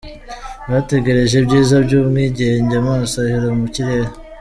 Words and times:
Bategereje 0.71 1.33
ibyiza 1.37 1.75
by’ubwigenge 1.85 2.73
amaso 2.81 3.13
ahera 3.23 3.49
mu 3.59 3.65
kirere. 3.73 4.11